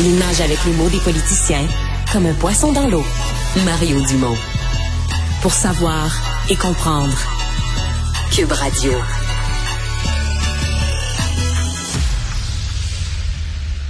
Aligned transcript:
Il 0.00 0.16
nage 0.18 0.40
avec 0.40 0.58
les 0.64 0.72
mots 0.72 0.88
des 0.88 0.98
politiciens 0.98 1.66
comme 2.12 2.26
un 2.26 2.34
poisson 2.34 2.72
dans 2.72 2.88
l'eau. 2.88 3.04
Mario 3.64 4.00
Dumont. 4.00 4.36
Pour 5.40 5.52
savoir 5.52 6.10
et 6.50 6.56
comprendre. 6.56 7.16
Cube 8.32 8.50
Radio. 8.50 8.92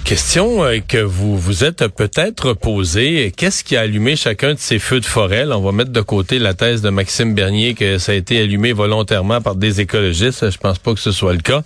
Question 0.04 0.62
euh, 0.62 0.80
que 0.87 0.98
vous 0.98 1.39
vous 1.39 1.64
êtes 1.64 1.89
peut-être 1.89 2.53
posée. 2.53 3.32
Qu'est-ce 3.34 3.64
qui 3.64 3.75
a 3.75 3.80
allumé 3.80 4.16
chacun 4.16 4.53
de 4.53 4.59
ces 4.59 4.79
feux 4.79 5.00
de 5.00 5.07
forêt? 5.07 5.46
on 5.46 5.62
va 5.62 5.73
mettre 5.73 5.93
de 5.93 6.00
côté 6.03 6.39
la 6.39 6.53
thèse 6.53 6.82
de 6.82 6.91
Maxime 6.91 7.34
Bernier 7.34 7.73
que 7.73 7.96
ça 7.96 8.12
a 8.12 8.14
été 8.14 8.39
allumé 8.39 8.75
volontairement 8.75 9.40
par 9.40 9.54
des 9.54 9.80
écologistes. 9.80 10.50
Je 10.50 10.59
pense 10.59 10.79
pas 10.79 10.93
que 10.93 11.00
ce 11.00 11.11
soit 11.11 11.32
le 11.32 11.40
cas. 11.40 11.62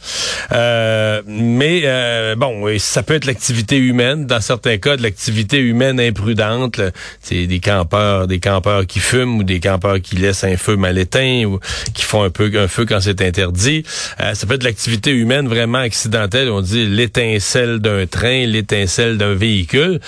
Euh, 0.52 1.20
mais 1.26 1.82
euh, 1.84 2.36
bon, 2.36 2.64
ça 2.78 3.02
peut 3.02 3.14
être 3.14 3.24
l'activité 3.24 3.76
humaine. 3.76 4.26
Dans 4.26 4.40
certains 4.40 4.78
cas, 4.78 4.96
de 4.96 5.02
l'activité 5.02 5.58
humaine 5.58 5.98
imprudente. 5.98 6.80
C'est 7.20 7.48
des 7.48 7.58
campeurs, 7.58 8.28
des 8.28 8.38
campeurs 8.38 8.86
qui 8.86 9.00
fument 9.00 9.38
ou 9.38 9.42
des 9.42 9.58
campeurs 9.58 10.00
qui 10.00 10.14
laissent 10.14 10.44
un 10.44 10.56
feu 10.56 10.76
mal 10.76 10.96
éteint 10.96 11.42
ou 11.44 11.58
qui 11.92 12.04
font 12.04 12.22
un 12.22 12.30
peu 12.30 12.52
un 12.54 12.68
feu 12.68 12.86
quand 12.86 13.00
c'est 13.00 13.20
interdit. 13.20 13.82
ça 14.16 14.46
peut 14.46 14.54
être 14.54 14.62
l'activité 14.62 15.10
humaine 15.10 15.48
vraiment 15.48 15.78
accidentelle. 15.78 16.50
On 16.50 16.60
dit 16.60 16.86
l'étincelle 16.86 17.80
d'un 17.80 18.06
train 18.06 18.27
l'étincelle 18.28 19.18
d'un 19.18 19.34
véhicule. 19.34 20.00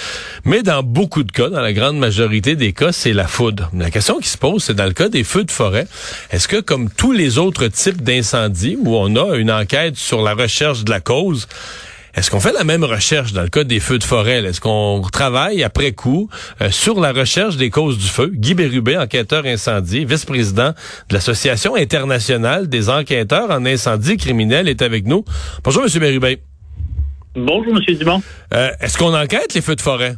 Mais 0.44 0.62
dans 0.62 0.82
beaucoup 0.82 1.22
de 1.22 1.32
cas, 1.32 1.48
dans 1.48 1.60
la 1.60 1.72
grande 1.72 1.98
majorité 1.98 2.56
des 2.56 2.72
cas, 2.72 2.92
c'est 2.92 3.12
la 3.12 3.26
foudre. 3.26 3.70
La 3.76 3.90
question 3.90 4.18
qui 4.18 4.28
se 4.28 4.38
pose, 4.38 4.64
c'est 4.64 4.74
dans 4.74 4.86
le 4.86 4.92
cas 4.92 5.08
des 5.08 5.24
feux 5.24 5.44
de 5.44 5.50
forêt, 5.50 5.86
est-ce 6.30 6.48
que 6.48 6.60
comme 6.60 6.90
tous 6.90 7.12
les 7.12 7.38
autres 7.38 7.66
types 7.68 8.02
d'incendies 8.02 8.76
où 8.82 8.96
on 8.96 9.16
a 9.16 9.36
une 9.36 9.50
enquête 9.50 9.96
sur 9.96 10.22
la 10.22 10.34
recherche 10.34 10.84
de 10.84 10.90
la 10.90 11.00
cause, 11.00 11.46
est-ce 12.14 12.30
qu'on 12.30 12.40
fait 12.40 12.52
la 12.52 12.64
même 12.64 12.82
recherche 12.82 13.32
dans 13.32 13.42
le 13.42 13.48
cas 13.48 13.62
des 13.62 13.78
feux 13.78 13.98
de 13.98 14.04
forêt? 14.04 14.44
Est-ce 14.44 14.60
qu'on 14.60 15.00
travaille 15.12 15.62
après 15.62 15.92
coup 15.92 16.28
euh, 16.60 16.70
sur 16.70 17.00
la 17.00 17.12
recherche 17.12 17.56
des 17.56 17.70
causes 17.70 17.98
du 17.98 18.06
feu? 18.06 18.32
Guy 18.34 18.54
Bérubé, 18.54 18.96
enquêteur 18.96 19.46
incendie, 19.46 20.04
vice-président 20.04 20.70
de 21.08 21.14
l'Association 21.14 21.76
internationale 21.76 22.68
des 22.68 22.88
enquêteurs 22.88 23.50
en 23.50 23.64
incendie 23.64 24.16
criminel, 24.16 24.68
est 24.68 24.82
avec 24.82 25.06
nous. 25.06 25.24
Bonjour, 25.62 25.84
M. 25.84 26.00
Bérubé. 26.00 26.40
Bonjour, 27.36 27.76
M. 27.76 27.94
Dumont. 27.96 28.20
Euh, 28.52 28.70
est-ce 28.80 28.98
qu'on 28.98 29.14
enquête 29.14 29.54
les 29.54 29.60
feux 29.60 29.76
de 29.76 29.80
forêt? 29.80 30.14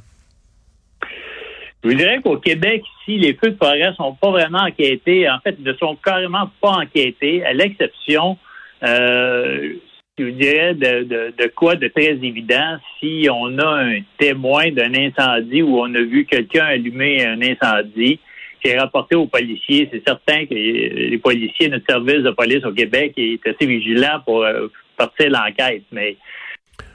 Je 1.84 1.90
vous 1.90 1.94
dirais 1.94 2.20
qu'au 2.22 2.38
Québec, 2.38 2.82
si 3.04 3.18
les 3.18 3.34
feux 3.34 3.50
de 3.50 3.56
forêt 3.56 3.92
sont 3.96 4.14
pas 4.14 4.30
vraiment 4.30 4.60
enquêtés, 4.60 5.28
en 5.28 5.38
fait, 5.40 5.58
ne 5.60 5.74
sont 5.74 5.96
carrément 5.96 6.50
pas 6.62 6.70
enquêtés, 6.70 7.44
à 7.44 7.52
l'exception, 7.52 8.38
euh, 8.82 9.74
je 10.16 10.24
vous 10.24 10.30
dirais, 10.30 10.74
de, 10.74 11.52
quoi 11.54 11.74
de 11.74 11.88
très 11.88 12.12
évident, 12.12 12.78
si 12.98 13.28
on 13.30 13.58
a 13.58 13.66
un 13.66 13.98
témoin 14.18 14.70
d'un 14.70 14.94
incendie 14.94 15.60
ou 15.62 15.80
on 15.80 15.94
a 15.94 16.00
vu 16.00 16.24
quelqu'un 16.24 16.64
allumer 16.64 17.26
un 17.26 17.42
incendie, 17.42 18.20
qui 18.62 18.68
est 18.68 18.78
rapporté 18.78 19.16
aux 19.16 19.26
policiers. 19.26 19.88
C'est 19.92 20.04
certain 20.06 20.46
que 20.46 20.54
les 20.54 21.18
policiers, 21.18 21.68
notre 21.68 21.84
service 21.86 22.22
de 22.22 22.30
police 22.30 22.64
au 22.64 22.72
Québec 22.72 23.12
est 23.16 23.44
assez 23.46 23.66
vigilant 23.66 24.20
pour 24.24 24.44
euh, 24.44 24.68
partir 24.96 25.30
l'enquête, 25.30 25.82
mais 25.90 26.16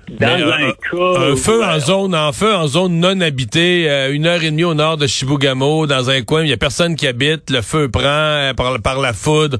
un, 0.09 1.35
feu 1.35 1.63
en 1.63 1.79
zone, 1.79 2.15
en 2.15 2.31
feu 2.31 2.55
en 2.55 2.67
zone 2.67 2.99
non 2.99 3.19
habitée, 3.19 3.89
euh, 3.89 4.13
une 4.13 4.25
heure 4.25 4.41
et 4.41 4.51
demie 4.51 4.63
au 4.63 4.73
nord 4.73 4.97
de 4.97 5.05
Chibougamau, 5.05 5.85
dans 5.85 6.09
un 6.09 6.21
coin, 6.21 6.43
il 6.43 6.49
y 6.49 6.53
a 6.53 6.57
personne 6.57 6.95
qui 6.95 7.07
habite, 7.07 7.49
le 7.49 7.61
feu 7.61 7.89
prend 7.89 8.03
euh, 8.05 8.53
par, 8.53 8.81
par 8.81 9.01
la 9.01 9.11
foudre. 9.13 9.57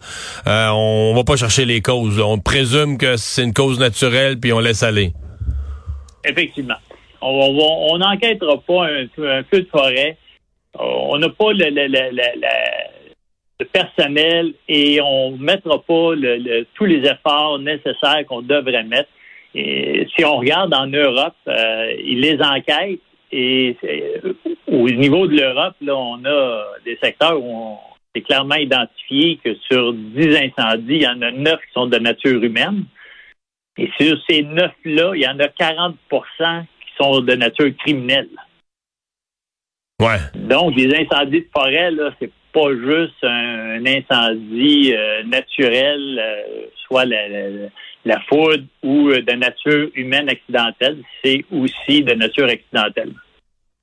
Euh, 0.48 0.70
on 0.70 1.14
va 1.14 1.24
pas 1.24 1.36
chercher 1.36 1.66
les 1.66 1.82
causes. 1.82 2.20
On 2.20 2.40
présume 2.40 2.98
que 2.98 3.18
c'est 3.18 3.44
une 3.44 3.54
cause 3.54 3.80
naturelle, 3.80 4.40
puis 4.40 4.54
on 4.54 4.60
laisse 4.60 4.84
aller. 4.84 5.12
Effectivement. 6.24 6.78
On 7.22 7.98
n'enquêtera 7.98 8.58
pas 8.62 8.86
un, 8.86 9.44
feu 9.52 9.62
de 9.62 9.68
forêt. 9.70 10.18
On 10.80 11.18
n'a 11.18 11.30
pas 11.30 11.52
le, 11.52 12.48
personnel 13.74 14.54
et 14.70 15.02
on 15.02 15.32
ne 15.32 15.38
mettra 15.38 15.80
pas 15.80 16.12
tous 16.76 16.86
les 16.86 17.10
efforts 17.10 17.60
nécessaires 17.60 18.24
qu'on 18.28 18.44
devrait 18.44 18.84
mettre 18.84 19.10
si 20.16 20.26
on 20.26 20.38
regarde 20.38 20.74
en 20.74 20.88
Europe, 20.88 21.36
euh, 21.48 21.94
ils 22.04 22.22
les 22.22 22.42
enquêtent 22.42 23.00
et 23.32 23.76
euh, 23.84 24.34
au 24.68 24.90
niveau 24.90 25.28
de 25.28 25.36
l'Europe, 25.36 25.76
là, 25.82 25.96
on 25.96 26.24
a 26.24 26.64
des 26.86 26.98
secteurs 27.02 27.42
où 27.42 27.50
on 27.50 27.78
c'est 28.16 28.22
clairement 28.22 28.56
identifié 28.56 29.40
que 29.44 29.54
sur 29.70 29.94
10 29.94 30.38
incendies, 30.38 30.96
il 30.96 31.02
y 31.04 31.08
en 31.08 31.22
a 31.22 31.30
9 31.30 31.60
qui 31.60 31.74
sont 31.74 31.86
de 31.86 31.98
nature 31.98 32.42
humaine. 32.42 32.86
Et 33.78 33.92
sur 34.00 34.18
ces 34.28 34.42
9-là, 34.42 35.12
il 35.14 35.22
y 35.22 35.28
en 35.28 35.38
a 35.40 35.48
40% 35.48 35.94
qui 36.64 36.88
sont 37.00 37.22
de 37.22 37.34
nature 37.34 37.70
criminelle. 37.78 38.30
Ouais. 40.02 40.18
Donc, 40.34 40.76
les 40.76 40.96
incendies 40.96 41.42
de 41.42 41.50
forêt, 41.54 41.92
là, 41.92 42.12
c'est 42.20 42.32
pas 42.54 42.72
juste 42.72 43.24
un, 43.24 43.86
incendie 43.86 44.94
euh, 44.96 45.22
naturel, 45.26 46.74
soit 46.88 47.06
la, 47.06 47.28
la 47.28 47.70
foudre 48.30 48.64
ou 48.84 49.10
euh, 49.10 49.22
de 49.22 49.34
nature 49.34 49.90
humaine 49.96 50.30
accidentelle, 50.30 50.98
c'est 51.24 51.46
aussi 51.52 52.04
de 52.04 52.14
nature 52.14 52.48
accidentelle. 52.48 53.14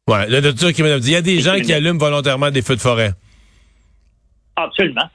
Oui, 0.09 0.27
de 0.29 0.41
nature 0.41 0.73
criminelle. 0.73 1.01
Il 1.03 1.13
y 1.13 1.17
a 1.17 1.23
des 1.23 1.41
gens 1.41 1.59
qui 1.61 1.73
allument 1.73 1.99
volontairement 1.99 2.51
des 2.51 2.63
feux 2.63 2.77
de 2.77 2.81
forêt. 2.81 3.11
Absolument. 4.57 5.09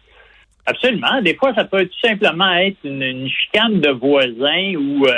Absolument. 0.66 1.22
Des 1.22 1.36
fois, 1.36 1.54
ça 1.56 1.66
peut 1.66 1.86
tout 1.86 2.08
simplement 2.08 2.54
être 2.56 2.78
une, 2.84 3.28
chicane 3.28 3.80
de 3.80 3.90
voisins 3.90 4.76
où 4.76 5.06
euh, 5.06 5.14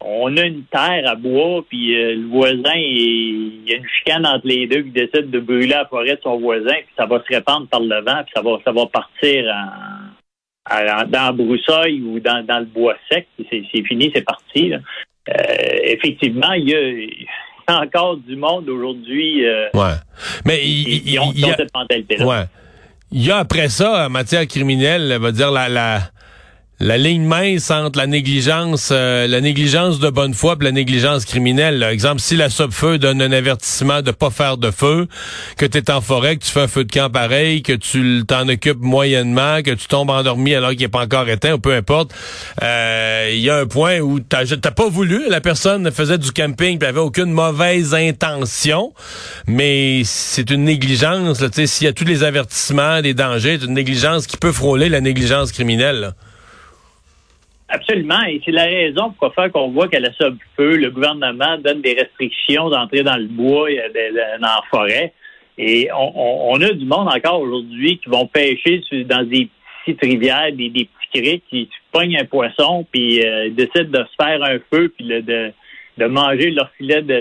on 0.00 0.36
a 0.36 0.42
une 0.42 0.64
terre 0.64 1.04
à 1.06 1.14
bois, 1.14 1.64
puis 1.68 1.96
euh, 1.96 2.14
le 2.14 2.26
voisin, 2.28 2.74
il, 2.74 3.68
y 3.68 3.74
a 3.74 3.76
une 3.76 3.88
chicane 3.98 4.26
entre 4.26 4.46
les 4.46 4.66
deux 4.66 4.82
qui 4.82 4.90
décide 4.90 5.30
de 5.30 5.40
brûler 5.40 5.68
la 5.68 5.86
forêt 5.86 6.16
de 6.16 6.20
son 6.22 6.38
voisin, 6.38 6.74
puis 6.74 6.94
ça 6.96 7.06
va 7.06 7.22
se 7.22 7.34
répandre 7.34 7.68
par 7.68 7.80
le 7.80 8.00
vent, 8.02 8.22
puis 8.24 8.32
ça 8.34 8.42
va, 8.42 8.58
ça 8.64 8.72
va 8.72 8.86
partir 8.86 9.44
en, 9.46 9.93
dans 10.68 11.08
la 11.10 11.32
broussaille 11.32 12.00
ou 12.00 12.20
dans, 12.20 12.58
le 12.58 12.64
bois 12.64 12.96
sec, 13.10 13.26
c'est 13.50 13.82
fini, 13.86 14.10
c'est 14.14 14.24
parti. 14.24 14.72
Euh, 14.72 15.32
effectivement, 15.82 16.52
il 16.52 16.68
y, 16.68 17.26
a, 17.66 17.80
encore 17.80 18.16
du 18.18 18.36
monde 18.36 18.68
aujourd'hui 18.68 19.46
euh, 19.46 19.68
ouais. 19.74 19.94
Mais 20.44 20.62
il, 20.62 21.10
y 21.10 21.18
ont, 21.18 21.32
cette 21.56 21.74
mentalité-là. 21.74 22.26
Ouais. 22.26 22.44
Il 23.10 23.24
y 23.24 23.30
a 23.30 23.38
après 23.38 23.68
ça, 23.68 24.06
en 24.06 24.10
matière 24.10 24.46
criminelle, 24.46 25.16
va 25.20 25.32
dire 25.32 25.50
la, 25.50 25.68
la 25.68 26.00
la 26.80 26.98
ligne 26.98 27.24
mince 27.24 27.70
entre 27.70 27.98
la 27.98 28.06
négligence, 28.06 28.88
euh, 28.90 29.28
la 29.28 29.40
négligence 29.40 30.00
de 30.00 30.10
bonne 30.10 30.34
foi 30.34 30.56
et 30.60 30.64
la 30.64 30.72
négligence 30.72 31.24
criminelle. 31.24 31.78
Là. 31.78 31.92
Exemple, 31.92 32.20
si 32.20 32.36
la 32.36 32.50
SOPFEU 32.50 32.98
donne 32.98 33.22
un 33.22 33.30
avertissement 33.30 34.02
de 34.02 34.10
pas 34.10 34.30
faire 34.30 34.56
de 34.56 34.70
feu, 34.72 35.06
que 35.56 35.66
tu 35.66 35.78
es 35.78 35.90
en 35.90 36.00
forêt, 36.00 36.36
que 36.36 36.44
tu 36.44 36.50
fais 36.50 36.62
un 36.62 36.68
feu 36.68 36.84
de 36.84 36.92
camp 36.92 37.10
pareil, 37.10 37.62
que 37.62 37.74
tu 37.74 38.24
t'en 38.26 38.48
occupes 38.48 38.80
moyennement, 38.80 39.62
que 39.62 39.70
tu 39.70 39.86
tombes 39.86 40.10
endormi 40.10 40.54
alors 40.54 40.70
qu'il 40.70 40.80
n'est 40.80 40.88
pas 40.88 41.04
encore 41.04 41.28
éteint, 41.28 41.52
ou 41.52 41.58
peu 41.58 41.74
importe, 41.74 42.12
euh, 42.62 43.30
il 43.32 43.40
y 43.40 43.50
a 43.50 43.58
un 43.58 43.66
point 43.66 44.00
où 44.00 44.18
tu 44.18 44.26
n'as 44.36 44.70
pas 44.72 44.88
voulu, 44.88 45.22
la 45.28 45.40
personne 45.40 45.90
faisait 45.92 46.18
du 46.18 46.32
camping 46.32 46.82
et 46.82 46.86
avait 46.86 46.98
aucune 46.98 47.30
mauvaise 47.30 47.94
intention, 47.94 48.92
mais 49.46 50.02
c'est 50.04 50.50
une 50.50 50.64
négligence. 50.64 51.42
S'il 51.66 51.84
y 51.84 51.88
a 51.88 51.92
tous 51.92 52.04
les 52.04 52.24
avertissements, 52.24 53.00
des 53.00 53.14
dangers, 53.14 53.58
c'est 53.60 53.66
une 53.66 53.74
négligence 53.74 54.26
qui 54.26 54.36
peut 54.36 54.52
frôler 54.52 54.88
la 54.88 55.00
négligence 55.00 55.52
criminelle. 55.52 56.14
Absolument. 57.74 58.22
Et 58.28 58.40
c'est 58.44 58.52
la 58.52 58.66
raison 58.66 59.12
pour 59.18 59.34
faire 59.34 59.50
qu'on 59.50 59.70
voit 59.70 59.88
qu'à 59.88 59.98
la 59.98 60.12
feu, 60.12 60.76
le 60.76 60.90
gouvernement 60.90 61.58
donne 61.58 61.82
des 61.82 61.94
restrictions 61.94 62.70
d'entrer 62.70 63.02
dans 63.02 63.16
le 63.16 63.26
bois, 63.26 63.68
et 63.68 63.82
dans 64.40 64.46
la 64.46 64.62
forêt. 64.70 65.12
Et 65.58 65.88
on, 65.92 66.60
a 66.60 66.70
du 66.70 66.84
monde 66.84 67.08
encore 67.08 67.40
aujourd'hui 67.40 67.98
qui 67.98 68.08
vont 68.08 68.26
pêcher 68.26 68.80
dans 69.06 69.24
des 69.24 69.48
petites 69.84 70.00
rivières, 70.00 70.52
des, 70.52 70.70
petits 70.70 71.20
criques, 71.20 71.44
qui 71.50 71.68
pognent 71.90 72.16
un 72.16 72.24
poisson, 72.24 72.86
puis 72.92 73.24
euh, 73.24 73.50
décident 73.50 74.00
de 74.00 74.04
se 74.04 74.24
faire 74.24 74.42
un 74.42 74.58
feu, 74.72 74.92
puis 74.96 75.06
de, 75.06 75.52
de 75.98 76.06
manger 76.06 76.50
leur 76.50 76.70
filet 76.78 77.02
de, 77.02 77.20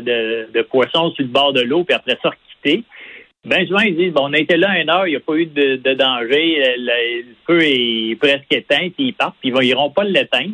de, 0.53 0.61
poisson 0.61 1.11
sur 1.11 1.23
le 1.23 1.29
bord 1.29 1.53
de 1.53 1.61
l'eau, 1.61 1.83
puis 1.83 1.95
après 1.95 2.17
ça, 2.21 2.29
quitter. 2.63 2.83
Ben 3.45 3.67
souvent, 3.67 3.81
ils 3.81 3.95
disent, 3.95 4.13
bon, 4.13 4.29
on 4.29 4.33
a 4.33 4.37
été 4.37 4.55
là 4.55 4.79
une 4.79 4.89
heure, 4.89 5.05
il 5.05 5.11
n'y 5.11 5.17
a 5.17 5.19
pas 5.19 5.35
eu 5.35 5.45
de, 5.45 5.93
danger, 5.93 6.75
le, 6.77 7.25
feu 7.45 7.59
est 7.61 8.15
presque 8.15 8.51
éteint, 8.51 8.89
puis 8.89 9.07
ils 9.07 9.13
partent, 9.13 9.35
puis 9.41 9.49
ils 9.49 9.59
n'iront 9.59 9.89
pas 9.89 10.05
l'éteindre. 10.05 10.53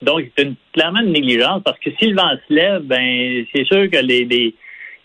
Donc, 0.00 0.30
c'est 0.36 0.44
une, 0.44 0.54
clairement 0.72 1.00
une 1.00 1.12
négligence, 1.12 1.62
parce 1.62 1.78
que 1.78 1.90
si 1.98 2.06
le 2.06 2.16
vent 2.16 2.30
se 2.48 2.54
lève, 2.54 2.82
ben 2.82 3.44
c'est 3.54 3.66
sûr 3.66 3.90
que 3.90 3.98
les, 3.98 4.24
les, 4.24 4.54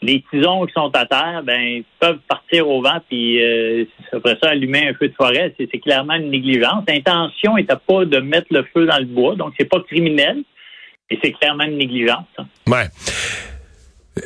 les, 0.02 0.24
tisons 0.32 0.66
qui 0.66 0.74
sont 0.74 0.92
à 0.94 1.06
terre, 1.06 1.42
ben 1.44 1.84
peuvent 2.00 2.20
partir 2.30 2.70
au 2.70 2.82
vent, 2.82 3.00
puis 3.10 3.42
euh, 3.42 3.86
après 4.14 4.38
ça, 4.42 4.52
allumer 4.52 4.88
un 4.88 4.94
feu 4.94 5.10
de 5.10 5.14
forêt, 5.14 5.54
c'est 5.58 5.80
clairement 5.80 6.16
une 6.16 6.30
négligence. 6.30 6.84
L'intention 6.88 7.56
n'était 7.56 7.76
pas 7.76 8.06
de 8.06 8.20
mettre 8.20 8.48
le 8.52 8.64
feu 8.74 8.86
dans 8.86 9.00
le 9.00 9.06
bois, 9.06 9.36
donc 9.36 9.54
c'est 9.58 9.70
pas 9.70 9.82
criminel, 9.82 10.44
et 11.10 11.20
c'est 11.22 11.34
clairement 11.34 11.66
une 11.66 11.78
négligence. 11.78 12.28
Ouais. 12.68 12.88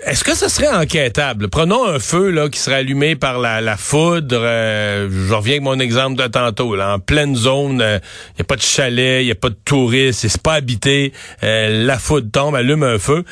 Est-ce 0.05 0.23
que 0.23 0.33
ce 0.33 0.49
serait 0.49 0.73
enquêtable? 0.73 1.47
Prenons 1.47 1.85
un 1.85 1.99
feu 1.99 2.31
là 2.31 2.49
qui 2.49 2.59
serait 2.59 2.77
allumé 2.77 3.15
par 3.15 3.37
la, 3.37 3.77
foudre. 3.77 4.35
Euh, 4.39 5.07
je 5.11 5.33
reviens 5.33 5.53
avec 5.53 5.63
mon 5.63 5.79
exemple 5.79 6.19
de 6.21 6.27
tantôt. 6.27 6.75
Là, 6.75 6.95
en 6.95 6.99
pleine 6.99 7.35
zone, 7.35 7.75
il 7.75 7.81
euh, 7.81 7.99
n'y 8.37 8.41
a 8.41 8.43
pas 8.45 8.55
de 8.55 8.63
chalet, 8.63 9.21
il 9.21 9.25
n'y 9.25 9.31
a 9.31 9.35
pas 9.35 9.49
de 9.49 9.57
touristes, 9.63 10.21
c'est 10.27 10.41
pas 10.41 10.53
habité. 10.53 11.13
Euh, 11.43 11.85
la 11.85 11.99
foudre 11.99 12.31
tombe, 12.31 12.55
allume 12.55 12.81
un 12.81 12.97
feu. 12.97 13.23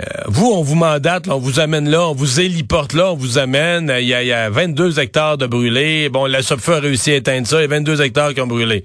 euh, 0.00 0.04
vous, 0.26 0.52
on 0.52 0.62
vous 0.62 0.74
mandate, 0.74 1.26
on 1.28 1.38
vous 1.38 1.58
amène 1.58 1.88
là, 1.88 2.06
on 2.06 2.14
vous 2.14 2.38
héliporte 2.38 2.92
là, 2.92 3.12
on 3.12 3.16
vous 3.16 3.38
amène. 3.38 3.90
Il 3.98 4.06
y 4.06 4.12
a, 4.12 4.22
y 4.22 4.32
a 4.32 4.50
22 4.50 4.98
hectares 4.98 5.38
de 5.38 5.46
brûlés. 5.46 6.10
Bon, 6.10 6.26
la 6.26 6.42
SOPFEU 6.42 6.72
a 6.74 6.80
réussi 6.80 7.12
à 7.12 7.16
éteindre 7.16 7.46
ça. 7.46 7.60
Il 7.60 7.62
y 7.62 7.64
a 7.64 7.68
22 7.68 8.02
hectares 8.02 8.34
qui 8.34 8.42
ont 8.42 8.46
brûlé. 8.46 8.84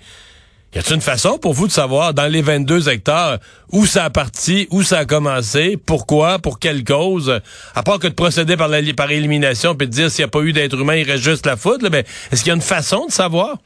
Y 0.76 0.80
a-t-il 0.80 0.96
une 0.96 1.02
façon 1.02 1.38
pour 1.38 1.54
vous 1.54 1.68
de 1.68 1.72
savoir 1.72 2.16
dans 2.16 2.26
les 2.26 2.42
22 2.42 2.90
hectares 2.90 3.38
où 3.72 3.86
ça 3.86 4.06
a 4.06 4.10
parti, 4.10 4.68
où 4.72 4.82
ça 4.82 5.00
a 5.00 5.06
commencé, 5.06 5.78
pourquoi, 5.78 6.40
pour 6.40 6.58
quelle 6.58 6.84
cause, 6.84 7.42
à 7.76 7.84
part 7.84 8.00
que 8.00 8.08
de 8.08 8.14
procéder 8.14 8.58
par, 8.58 8.74
élimination 9.12 9.76
puis 9.76 9.86
de 9.86 9.92
dire 9.92 10.10
s'il 10.10 10.24
n'y 10.24 10.30
a 10.30 10.32
pas 10.32 10.42
eu 10.42 10.52
d'être 10.52 10.80
humain, 10.80 10.96
il 10.96 11.04
reste 11.04 11.24
juste 11.24 11.46
la 11.46 11.58
foudre, 11.58 11.90
mais 11.92 12.00
est-ce 12.00 12.42
qu'il 12.42 12.48
y 12.48 12.52
a 12.52 12.56
une 12.56 12.62
façon 12.62 13.06
de 13.06 13.12
savoir? 13.12 13.58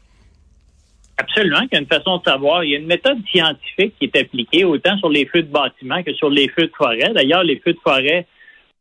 Absolument 1.18 1.62
qu'il 1.62 1.74
y 1.74 1.75
a 1.77 1.80
une 1.80 1.88
façon 1.88 2.18
de 2.18 2.24
savoir. 2.24 2.65
Il 2.65 2.71
y 2.71 2.75
a 2.75 2.80
une 2.80 2.88
méthode 2.88 3.19
scientifique 3.31 3.95
qui 3.98 4.06
est 4.06 4.19
appliquée 4.19 4.65
autant 4.65 4.98
sur 4.98 5.10
les 5.10 5.25
feux 5.27 5.44
de 5.44 5.51
bâtiment 5.51 6.03
que 6.03 6.13
sur 6.13 6.30
les 6.30 6.50
feux 6.50 6.68
de 6.68 6.74
forêt. 6.77 7.12
D'ailleurs, 7.15 7.44
les 7.44 7.60
feux 7.60 7.74
de 7.74 7.80
forêt 7.81 8.27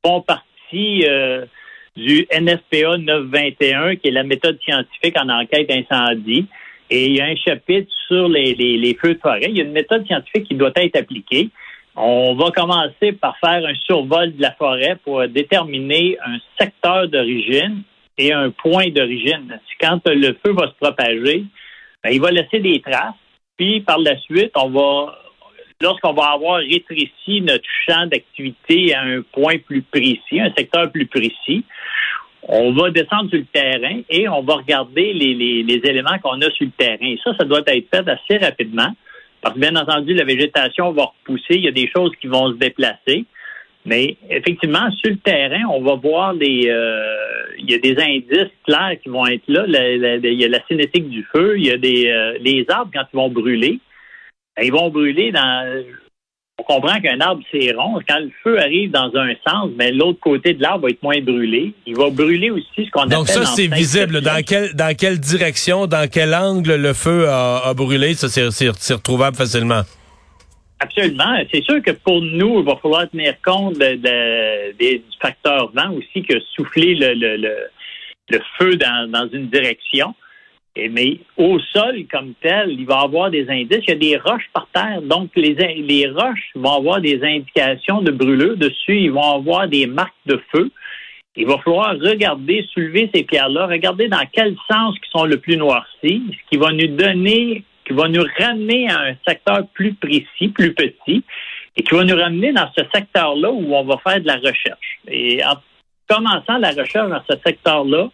font 0.05 0.21
partie 0.21 1.07
euh, 1.09 1.47
du 1.95 2.27
NFPA 2.33 2.99
921, 2.99 3.97
qui 3.97 4.09
est 4.09 4.11
la 4.11 4.25
méthode 4.25 4.59
scientifique 4.65 5.17
en 5.17 5.29
enquête 5.29 5.71
incendie. 5.71 6.47
Et 6.91 7.07
il 7.07 7.17
y 7.17 7.21
a 7.21 7.27
un 7.27 7.37
chapitre 7.37 7.91
sur 8.07 8.29
les, 8.29 8.55
les, 8.55 8.95
feux 8.95 9.15
de 9.15 9.21
forêt. 9.21 9.41
Il 9.49 9.57
y 9.57 9.61
a 9.61 9.65
une 9.65 9.73
méthode 9.73 10.07
scientifique 10.07 10.45
qui 10.45 10.55
doit 10.55 10.73
être 10.77 10.97
appliquée. 10.97 11.51
On 11.97 12.35
va 12.35 12.51
commencer 12.51 13.13
par 13.13 13.37
faire 13.39 13.65
un 13.65 13.75
survol 13.75 14.37
de 14.37 14.43
la 14.43 14.53
forêt 14.53 14.97
pour 15.03 15.27
déterminer 15.29 16.19
un 16.25 16.39
secteur 16.59 17.09
d'origine 17.09 17.83
et 18.19 18.33
un 18.33 18.51
point 18.51 18.89
d'origine. 18.89 19.59
Quand 19.81 20.01
le 20.07 20.37
feu 20.45 20.53
va 20.53 20.69
se 20.69 20.75
propager, 20.81 21.45
ben, 22.05 22.11
il 22.11 22.21
va 22.21 22.31
laisser 22.31 22.61
des 22.61 22.81
traces. 22.81 23.15
Puis 23.57 23.81
par 23.81 23.99
la 23.99 24.17
suite, 24.19 24.53
on 24.55 24.69
va, 24.69 25.19
lorsqu'on 25.81 26.13
va 26.13 26.33
avoir 26.33 26.59
rétréci 26.59 27.41
notre 27.41 27.69
champ 27.87 28.07
d'activité 28.07 28.95
à 28.95 29.03
un 29.03 29.23
point 29.23 29.59
plus 29.59 29.83
précis, 29.83 30.41
un 30.41 30.53
secteur 30.57 30.91
plus 30.93 31.07
précis, 31.07 31.65
on 32.49 32.73
va 32.73 32.91
descendre 32.91 33.29
sur 33.31 33.39
le 33.39 33.47
terrain 33.53 34.01
et 34.09 34.29
on 34.29 34.43
va 34.43 34.55
regarder 34.55 35.13
les, 35.13 35.35
les, 35.35 35.81
éléments 35.85 36.19
qu'on 36.23 36.41
a 36.41 36.51
sur 36.53 36.67
le 36.67 36.73
terrain. 36.79 36.97
Et 37.01 37.19
ça, 37.23 37.33
ça 37.39 37.45
doit 37.45 37.63
être 37.67 37.89
fait 37.93 38.09
assez 38.09 38.39
rapidement. 38.39 38.93
Parce 39.41 39.55
que, 39.55 39.61
bien 39.61 39.77
entendu, 39.77 40.15
la 40.15 40.25
végétation 40.25 40.93
va 40.93 41.05
repousser, 41.05 41.55
il 41.55 41.65
y 41.65 41.69
a 41.69 41.73
des 41.73 41.91
choses 41.95 42.13
qui 42.21 42.27
vont 42.29 42.53
se 42.53 42.57
déplacer. 42.57 43.25
Mais 43.85 44.17
effectivement, 44.31 44.91
sur 44.93 45.11
le 45.11 45.19
terrain, 45.19 45.63
on 45.71 45.81
va 45.81 45.95
voir 45.95 46.35
des, 46.35 46.65
euh, 46.67 47.07
il 47.59 47.71
y 47.71 47.75
a 47.75 47.79
des 47.79 47.97
indices 48.01 48.53
clairs 48.67 48.97
qui 49.03 49.09
vont 49.09 49.27
être 49.27 49.45
là. 49.47 49.65
il 49.69 50.33
y 50.33 50.45
a 50.45 50.49
la 50.49 50.67
cinétique 50.67 51.09
du 51.09 51.25
feu, 51.33 51.57
il 51.57 51.67
y 51.67 51.71
a 51.71 51.77
des, 51.77 52.09
euh, 52.09 52.37
les 52.41 52.65
arbres 52.69 52.91
quand 52.93 53.05
ils 53.13 53.17
vont 53.17 53.29
brûler. 53.29 53.79
Ben, 54.57 54.65
ils 54.65 54.73
vont 54.73 54.91
brûler 54.91 55.31
dans. 55.31 55.85
Comprend 56.67 57.01
qu'un 57.01 57.21
arbre 57.21 57.43
c'est 57.53 57.73
rond. 57.73 58.01
Quand 58.09 58.19
le 58.19 58.31
feu 58.43 58.59
arrive 58.59 58.91
dans 58.91 59.13
un 59.15 59.35
sens, 59.47 59.71
mais 59.79 59.93
l'autre 59.93 60.19
côté 60.19 60.53
de 60.53 60.61
l'arbre 60.61 60.85
va 60.85 60.91
être 60.91 61.03
moins 61.03 61.21
brûlé. 61.21 61.73
Il 61.87 61.97
va 61.97 62.11
brûler 62.11 62.51
aussi 62.51 62.87
ce 62.87 62.91
qu'on 62.91 63.03
appelle. 63.03 63.19
Donc 63.19 63.29
ça 63.29 63.45
c'est 63.47 63.69
visible. 63.69 64.21
Dans 64.21 64.43
quelle 64.45 64.75
dans 64.75 64.95
quelle 64.97 65.21
direction, 65.21 65.87
dans 65.87 66.11
quel 66.11 66.35
angle 66.35 66.75
le 66.75 66.93
feu 66.93 67.29
a, 67.29 67.73
brûlé, 67.75 68.15
ça 68.15 68.29
c'est 68.29 68.69
retrouvable 68.69 69.37
facilement. 69.37 69.83
Absolument. 70.79 71.39
C'est 71.53 71.65
sûr 71.65 71.81
que 71.83 71.93
pour 71.93 72.21
nous, 72.21 72.61
il 72.61 72.65
va 72.65 72.77
falloir 72.77 73.09
tenir 73.09 73.35
compte 73.43 73.79
de, 73.79 74.77
des 74.77 75.03
facteurs 75.21 75.71
vent 75.73 75.93
aussi 75.93 76.23
que 76.23 76.39
souffler 76.55 76.95
le, 76.95 77.15
le, 77.15 77.37
le, 78.29 78.41
feu 78.59 78.77
dans, 78.77 79.11
dans, 79.11 79.29
une 79.33 79.49
direction. 79.49 80.15
Mais 80.91 81.19
au 81.37 81.59
sol 81.59 82.05
comme 82.11 82.35
tel, 82.41 82.71
il 82.71 82.87
va 82.87 83.01
y 83.01 83.05
avoir 83.05 83.31
des 83.31 83.49
indices. 83.49 83.85
Il 83.87 83.91
y 83.91 83.93
a 83.93 83.95
des 83.95 84.17
roches 84.17 84.49
par 84.53 84.69
terre. 84.73 85.01
Donc, 85.03 85.31
les, 85.37 85.55
les 85.55 86.09
roches 86.09 86.51
vont 86.55 86.77
avoir 86.77 87.01
des 87.01 87.23
indications 87.23 88.03
de 88.03 88.11
brûlure 88.11 88.57
dessus. 88.57 89.01
Ils 89.01 89.13
vont 89.13 89.37
avoir 89.37 89.69
des 89.69 89.87
marques 89.87 90.13
de 90.27 90.41
feu. 90.53 90.71
Il 91.37 91.47
va 91.47 91.59
falloir 91.59 91.99
regarder, 91.99 92.67
soulever 92.73 93.11
ces 93.15 93.23
pierres-là, 93.23 93.67
regarder 93.67 94.09
dans 94.09 94.25
quel 94.33 94.57
sens 94.71 94.95
qui 94.99 95.11
sont 95.11 95.25
le 95.25 95.37
plus 95.39 95.57
noircis, 95.57 96.23
ce 96.31 96.51
qui 96.51 96.57
va 96.57 96.73
nous 96.73 96.89
donner 96.89 97.63
qui 97.87 97.93
va 97.93 98.09
nous 98.09 98.25
ramener 98.39 98.91
à 98.91 99.01
un 99.01 99.15
secteur 99.27 99.67
plus 99.73 99.95
précis, 99.95 100.49
plus 100.49 100.75
petit, 100.75 101.23
et 101.77 101.83
qui 101.83 101.95
va 101.95 102.05
nous 102.05 102.17
ramener 102.17 102.53
dans 102.53 102.69
ce 102.77 102.83
secteur-là 102.93 103.51
où 103.51 103.75
on 103.75 103.85
va 103.85 103.99
faire 103.99 104.21
de 104.21 104.27
la 104.27 104.37
recherche. 104.37 104.99
Et 105.09 105.45
en 105.45 105.57
commençant 106.09 106.59
la 106.59 106.71
recherche 106.71 107.09
dans 107.09 107.23
ce 107.29 107.37
secteur-là, 107.45 108.11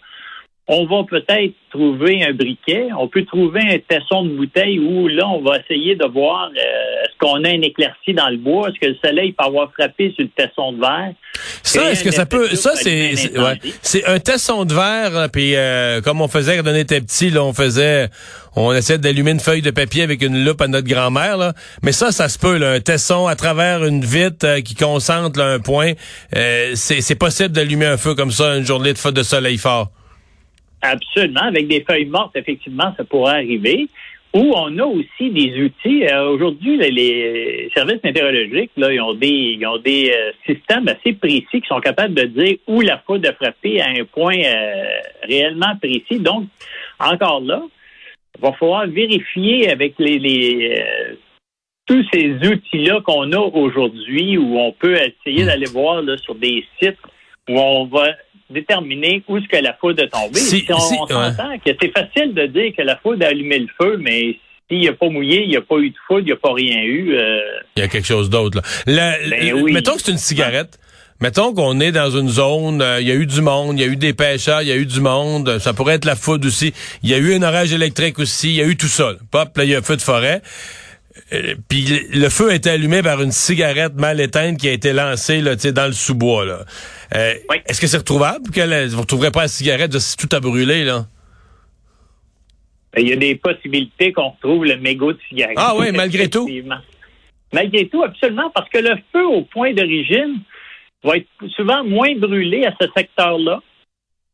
on 0.75 0.87
va 0.87 1.05
peut-être 1.05 1.53
trouver 1.71 2.25
un 2.25 2.33
briquet, 2.33 2.89
on 2.99 3.07
peut 3.07 3.27
trouver 3.27 3.61
un 3.61 3.79
tesson 3.79 4.25
de 4.25 4.31
bouteille 4.31 4.79
où 4.79 5.07
là, 5.07 5.29
on 5.29 5.43
va 5.43 5.59
essayer 5.59 5.97
de 5.97 6.07
voir 6.07 6.49
euh, 6.49 7.03
est-ce 7.05 7.19
qu'on 7.19 7.45
a 7.45 7.49
un 7.49 7.61
éclairci 7.61 8.15
dans 8.15 8.31
le 8.31 8.39
bois, 8.39 8.69
est-ce 8.69 8.79
que 8.79 8.87
le 8.87 8.97
soleil 9.05 9.33
peut 9.33 9.45
avoir 9.45 9.71
frappé 9.73 10.15
sur 10.17 10.25
le 10.25 10.31
tesson 10.31 10.73
de 10.73 10.81
verre? 10.81 11.13
Ça, 11.63 11.91
est-ce 11.91 12.03
que 12.03 12.11
ça 12.11 12.25
peut, 12.25 12.49
ça 12.57 12.75
c'est, 12.75 13.13
c'est 13.83 14.07
un 14.07 14.19
tesson 14.19 14.65
de 14.65 14.73
verre, 14.73 15.29
puis 15.31 15.57
euh, 15.57 16.01
comme 16.01 16.23
on 16.23 16.29
faisait 16.29 16.57
quand 16.57 16.71
on 16.71 16.75
était 16.75 17.03
petit, 17.03 17.29
là, 17.29 17.45
on 17.45 17.53
faisait, 17.53 18.09
on 18.57 18.73
essayait 18.73 18.99
d'allumer 18.99 19.33
une 19.33 19.41
feuille 19.41 19.63
de 19.63 19.71
papier 19.71 20.03
avec 20.03 20.23
une 20.23 20.43
loupe 20.43 20.63
à 20.63 20.69
notre 20.69 20.89
grand-mère, 20.89 21.37
là. 21.37 21.53
Mais 21.83 21.93
ça, 21.93 22.13
ça 22.13 22.31
se 22.31 22.39
peut, 22.39 22.57
là, 22.57 22.73
un 22.73 22.81
tesson 22.81 23.27
à 23.27 23.37
travers 23.37 23.85
une 23.85 24.05
vitre 24.05 24.47
euh, 24.47 24.61
qui 24.63 24.75
concentre 24.75 25.39
un 25.39 25.59
point, 25.61 25.93
c'est 26.75 27.19
possible 27.19 27.51
d'allumer 27.51 27.87
un 27.87 27.99
feu 27.99 28.15
comme 28.15 28.31
ça 28.31 28.57
une 28.57 28.65
journée 28.65 28.95
de, 28.95 29.11
de 29.11 29.23
soleil 29.23 29.59
fort. 29.59 29.91
Absolument. 30.83 31.43
Avec 31.43 31.69
des 31.69 31.85
feuilles 31.89 32.07
mortes, 32.07 32.37
effectivement, 32.37 32.93
ça 32.97 33.05
pourrait 33.05 33.37
arriver. 33.37 33.89
Ou 34.35 34.53
on 34.57 34.79
a 34.79 34.85
aussi 34.85 35.31
des 35.31 35.63
outils. 35.63 36.07
Euh, 36.07 36.31
aujourd'hui, 36.31 36.79
les 36.79 37.71
services 37.75 38.03
météorologiques, 38.03 38.71
là, 38.77 38.93
ils 38.93 39.01
ont 39.01 39.15
des, 39.15 39.57
ils 39.59 39.67
ont 39.67 39.79
des 39.79 40.11
euh, 40.11 40.33
systèmes 40.47 40.89
assez 40.89 41.13
précis 41.13 41.61
qui 41.61 41.69
sont 41.69 41.81
capables 41.81 42.15
de 42.15 42.25
dire 42.25 42.57
où 42.67 42.81
la 42.81 42.99
foudre 42.99 43.29
a 43.29 43.35
frappé 43.35 43.81
à 43.81 43.89
un 43.91 44.05
point 44.05 44.39
euh, 44.39 44.85
réellement 45.25 45.77
précis. 45.81 46.19
Donc, 46.19 46.45
encore 46.99 47.41
là, 47.43 47.63
il 48.37 48.41
va 48.41 48.53
falloir 48.55 48.87
vérifier 48.87 49.71
avec 49.71 49.95
les, 49.99 50.19
les 50.19 50.83
tous 51.87 52.05
ces 52.13 52.33
outils-là 52.49 53.01
qu'on 53.03 53.31
a 53.33 53.39
aujourd'hui, 53.39 54.39
où 54.39 54.59
on 54.59 54.73
peut 54.73 54.97
essayer 54.97 55.45
d'aller 55.45 55.67
voir 55.67 56.01
là, 56.01 56.17
sur 56.17 56.35
des 56.35 56.65
sites 56.81 56.99
où 57.49 57.59
on 57.59 57.87
va 57.87 58.15
déterminer 58.53 59.23
où 59.29 59.37
est-ce 59.37 59.49
que 59.49 59.63
la 59.63 59.75
foudre 59.75 60.03
est 60.03 60.09
tombée. 60.09 60.39
Si, 60.39 60.65
on, 60.69 60.79
s'entend 60.79 61.59
que 61.65 61.71
c'est 61.81 61.93
facile 61.93 62.35
de 62.35 62.47
dire 62.47 62.73
que 62.77 62.83
la 62.83 62.97
foudre 62.97 63.25
a 63.25 63.29
allumé 63.29 63.59
le 63.59 63.69
feu, 63.81 63.97
mais 63.99 64.37
s'il 64.69 64.81
n'y 64.81 64.89
a 64.89 64.93
pas 64.93 65.09
mouillé, 65.09 65.43
il 65.43 65.49
n'y 65.49 65.57
a 65.57 65.61
pas 65.61 65.79
eu 65.79 65.91
de 65.91 65.97
foudre, 66.07 66.21
il 66.21 66.27
n'y 66.27 66.33
a 66.33 66.37
pas 66.37 66.53
rien 66.53 66.83
eu. 66.83 67.15
Euh, 67.15 67.41
il 67.77 67.81
y 67.81 67.83
a 67.83 67.89
quelque 67.89 68.07
chose 68.07 68.31
d'autre. 68.31 68.61
Ben 68.87 69.15
mettons 69.73 69.95
que 69.95 70.03
c'est 70.03 70.13
une 70.13 70.19
cigarette. 70.19 70.79
Mettons 71.21 71.55
qu'on 71.55 71.79
est 71.79 71.93
dans 71.93 72.11
une 72.11 72.29
zone, 72.29 72.83
euh, 72.83 73.01
il 73.01 73.07
y 73.07 73.13
a 73.13 73.15
eu 73.15 73.27
du 73.27 73.43
monde, 73.43 73.79
il 73.79 73.83
y 73.83 73.85
a 73.85 73.87
eu 73.87 73.95
des 73.95 74.13
pêcheurs, 74.13 74.63
il 74.63 74.67
y 74.67 74.73
a 74.73 74.77
eu 74.77 74.87
du 74.87 75.01
monde, 75.01 75.61
ça 75.61 75.73
pourrait 75.73 75.95
être 75.95 76.05
la 76.05 76.17
foudre 76.17 76.49
aussi. 76.49 76.75
Il 77.05 77.11
y 77.11 77.15
a 77.15 77.19
eu 77.19 77.35
un 77.35 77.43
orage 77.45 77.73
électrique 77.73 78.19
aussi, 78.19 78.49
il 78.49 78.57
y 78.57 78.61
a 78.61 78.65
eu 78.65 78.77
tout 78.77 78.89
ça. 78.89 79.13
Pop, 79.31 79.57
là, 79.57 79.63
il 79.63 79.71
y 79.71 79.75
a 79.77 79.79
un 79.79 79.83
feu 79.83 79.97
de 79.97 80.03
forêt. 80.03 80.43
Euh, 81.33 81.55
puis 81.69 81.85
le 82.13 82.29
feu 82.29 82.51
a 82.51 82.55
été 82.55 82.71
allumé 82.71 83.03
par 83.03 83.21
une 83.23 83.33
cigarette 83.33 83.95
mal 83.95 84.21
éteinte 84.21 84.59
qui 84.59 84.69
a 84.69 84.73
été 84.73 84.93
lancée 84.93 85.41
là, 85.41 85.57
dans 85.57 85.87
le 85.87 85.93
sous-bois. 85.93 86.45
Là. 86.45 86.61
Euh, 87.15 87.35
est-ce 87.67 87.81
que 87.81 87.87
c'est 87.87 87.99
retrouvable? 87.99 88.51
Que 88.51 88.61
vous 88.89 88.97
ne 88.97 89.01
retrouverez 89.01 89.31
pas 89.31 89.43
la 89.43 89.49
cigarette 89.49 89.99
si 89.99 90.17
tout 90.17 90.29
a 90.35 90.41
brûlé? 90.41 90.85
là? 90.85 91.07
Ben, 92.95 93.03
il 93.03 93.09
y 93.09 93.13
a 93.13 93.17
des 93.17 93.35
possibilités 93.37 94.13
qu'on 94.13 94.31
retrouve 94.31 94.65
le 94.65 94.77
mégot 94.77 95.13
de 95.13 95.19
cigarette. 95.29 95.57
Ah 95.59 95.75
oui, 95.77 95.93
malgré 95.93 96.29
tout? 96.29 96.49
Malgré 97.53 97.89
tout, 97.89 98.03
absolument, 98.03 98.51
parce 98.51 98.69
que 98.71 98.79
le 98.79 98.97
feu 99.13 99.27
au 99.27 99.43
point 99.43 99.75
d'origine 99.75 100.41
va 101.05 101.17
être 101.17 101.29
souvent 101.55 101.85
moins 101.85 102.15
brûlé 102.17 102.65
à 102.65 102.75
ce 102.81 102.87
secteur-là. 102.97 103.61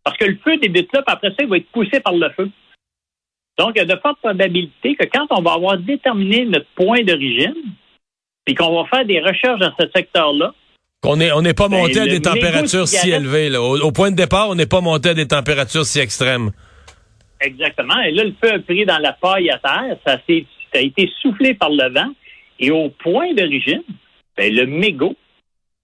Parce 0.05 0.17
que 0.17 0.27
le 0.27 0.39
feu 0.45 0.57
débute 0.59 0.93
là, 0.93 1.03
puis 1.03 1.13
après 1.13 1.31
ça, 1.31 1.37
il 1.41 1.49
va 1.49 1.57
être 1.57 1.71
poussé 1.71 2.01
par 2.01 2.15
le 2.15 2.31
feu. 2.31 2.49
Donc, 3.59 3.73
il 3.75 3.79
y 3.79 3.83
a 3.83 3.85
de 3.85 4.01
fortes 4.01 4.19
probabilités 4.21 4.95
que 4.95 5.05
quand 5.07 5.27
on 5.31 5.43
va 5.43 5.55
avoir 5.55 5.79
déterminé 5.79 6.45
notre 6.45 6.69
point 6.77 7.03
d'origine, 7.03 7.55
et 8.49 8.55
qu'on 8.55 8.83
va 8.83 8.89
faire 8.89 9.05
des 9.05 9.21
recherches 9.21 9.61
dans 9.61 9.73
ce 9.79 9.87
secteur-là, 9.95 10.55
qu'on 11.03 11.17
n'est 11.17 11.31
on 11.31 11.43
n'est 11.43 11.55
pas 11.55 11.69
ben, 11.69 11.79
monté 11.79 12.01
à 12.01 12.07
des 12.07 12.21
températures 12.21 12.89
si 12.89 13.11
élevées. 13.11 13.55
Au, 13.57 13.93
point 13.93 14.11
de 14.11 14.17
départ, 14.17 14.49
on 14.49 14.57
n'est 14.57 14.67
pas 14.67 14.81
monté 14.81 15.11
à 15.11 15.15
des 15.15 15.29
températures 15.29 15.85
si 15.85 16.01
extrêmes. 16.01 16.51
Exactement. 17.41 18.01
Et 18.01 18.11
là, 18.11 18.25
le 18.25 18.35
feu 18.43 18.55
a 18.55 18.59
pris 18.59 18.85
dans 18.85 18.99
la 18.99 19.13
paille 19.13 19.49
à 19.51 19.59
terre. 19.59 19.97
Ça, 20.05 20.19
a 20.75 20.81
été 20.81 21.11
soufflé 21.23 21.55
par 21.55 21.71
le 21.71 21.93
vent. 21.93 22.11
Et 22.59 22.73
au 22.73 22.89
point 22.89 23.33
d'origine, 23.35 23.85
ben, 24.37 24.53
le 24.53 24.67
mégot 24.67 25.15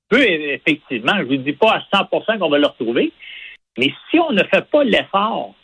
peut 0.08 0.26
effectivement, 0.26 1.12
je 1.18 1.22
ne 1.22 1.36
vous 1.36 1.36
dis 1.36 1.52
pas 1.52 1.80
à 1.92 1.96
100% 1.96 2.38
qu'on 2.38 2.48
va 2.48 2.58
le 2.58 2.66
retrouver, 2.66 3.12
mais 3.78 3.92
si 4.10 4.18
on 4.18 4.32
ne 4.32 4.42
fait 4.44 4.68
pas 4.68 4.82
l'effort 4.82 5.54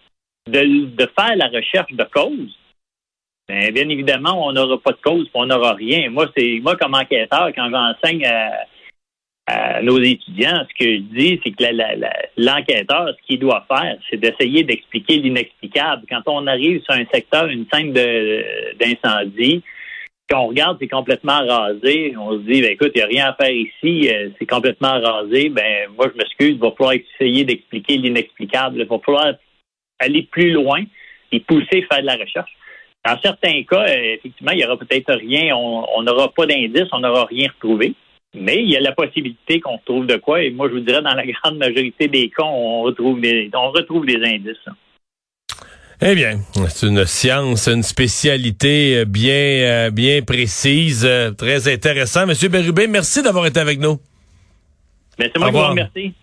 de, 0.47 1.07
faire 1.19 1.37
la 1.37 1.49
recherche 1.49 1.93
de 1.93 2.05
cause, 2.05 2.57
bien, 3.49 3.71
bien 3.71 3.89
évidemment, 3.89 4.47
on 4.47 4.53
n'aura 4.53 4.79
pas 4.79 4.93
de 4.93 5.01
cause, 5.03 5.29
on 5.35 5.47
n'aura 5.47 5.75
rien. 5.75 6.11
Moi, 6.11 6.31
c'est 6.37 6.61
moi 6.63 6.77
comme 6.77 6.95
enquêteur, 6.95 7.51
quand 7.55 7.71
j'enseigne 7.71 8.27
à, 8.27 9.83
nos 9.83 9.99
étudiants, 9.99 10.65
ce 10.69 10.85
que 10.85 10.91
je 10.93 11.01
dis, 11.01 11.41
c'est 11.43 11.51
que 11.51 11.65
l'enquêteur, 12.37 13.09
ce 13.09 13.27
qu'il 13.27 13.41
doit 13.41 13.67
faire, 13.67 13.97
c'est 14.09 14.17
d'essayer 14.17 14.63
d'expliquer 14.63 15.17
l'inexplicable. 15.17 16.05
Quand 16.09 16.23
on 16.27 16.47
arrive 16.47 16.81
sur 16.85 16.95
un 16.95 17.05
secteur, 17.13 17.47
une 17.47 17.67
scène 17.73 17.93
d'incendie, 17.93 19.65
quand 20.31 20.45
on 20.45 20.47
regarde, 20.49 20.77
c'est 20.81 20.89
complètement 20.89 21.45
rasé. 21.45 22.15
On 22.17 22.33
se 22.35 22.43
dit, 22.45 22.63
ben, 22.63 22.71
écoute, 22.71 22.93
il 22.95 22.99
n'y 22.99 23.03
a 23.03 23.07
rien 23.07 23.27
à 23.27 23.35
faire 23.35 23.53
ici, 23.53 24.09
euh, 24.09 24.29
c'est 24.39 24.47
complètement 24.47 25.01
rasé. 25.01 25.49
Ben, 25.49 25.89
moi, 25.97 26.07
je 26.13 26.17
m'excuse, 26.17 26.51
il 26.51 26.59
va 26.59 26.71
falloir 26.71 26.95
essayer 26.95 27.45
d'expliquer 27.45 27.97
l'inexplicable. 27.97 28.81
Il 28.81 28.87
va 28.87 28.99
falloir 29.05 29.35
aller 30.01 30.23
plus 30.31 30.51
loin 30.51 30.83
et 31.31 31.41
pousser, 31.41 31.87
faire 31.91 32.01
de 32.01 32.07
la 32.07 32.17
recherche. 32.17 32.51
Dans 33.05 33.19
certains 33.23 33.63
cas, 33.63 33.87
euh, 33.89 34.15
effectivement, 34.15 34.53
il 34.53 34.59
n'y 34.59 34.65
aura 34.65 34.77
peut-être 34.77 35.15
rien, 35.15 35.55
on 35.55 36.03
n'aura 36.03 36.33
pas 36.33 36.47
d'indice, 36.47 36.89
on 36.93 37.01
n'aura 37.01 37.25
rien 37.27 37.49
retrouvé. 37.49 37.95
Mais 38.35 38.63
il 38.63 38.71
y 38.71 38.77
a 38.77 38.81
la 38.81 38.93
possibilité 38.93 39.59
qu'on 39.61 39.77
retrouve 39.77 40.07
de 40.07 40.17
quoi. 40.17 40.43
Et 40.43 40.51
moi, 40.51 40.69
je 40.69 40.75
vous 40.75 40.81
dirais, 40.81 41.03
dans 41.03 41.15
la 41.15 41.25
grande 41.43 41.59
majorité 41.59 42.09
des 42.09 42.29
cas, 42.29 42.45
on 42.45 42.83
retrouve 42.83 43.21
des, 43.21 43.51
on 43.55 43.71
retrouve 43.71 44.07
des 44.07 44.23
indices. 44.23 44.57
Eh 46.03 46.15
bien, 46.15 46.41
c'est 46.69 46.87
une 46.87 47.05
science, 47.05 47.69
une 47.69 47.83
spécialité 47.83 48.99
euh, 48.99 49.05
bien, 49.05 49.33
euh, 49.33 49.91
bien 49.91 50.23
précise, 50.23 51.09
très 51.37 51.73
intéressant. 51.73 52.27
Monsieur 52.27 52.49
Berubé, 52.49 52.87
merci 52.87 53.23
d'avoir 53.23 53.47
été 53.47 53.61
avec 53.61 53.79
nous. 53.81 53.99
Ben, 55.19 55.31
c'est 55.33 55.39
moi 55.39 55.69
remercie. 55.69 56.15